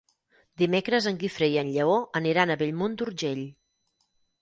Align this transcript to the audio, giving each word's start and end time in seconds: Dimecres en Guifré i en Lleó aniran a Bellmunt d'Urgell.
Dimecres 0.61 1.09
en 1.11 1.19
Guifré 1.25 1.51
i 1.53 1.59
en 1.65 1.71
Lleó 1.77 1.99
aniran 2.23 2.57
a 2.57 2.59
Bellmunt 2.65 3.01
d'Urgell. 3.03 3.49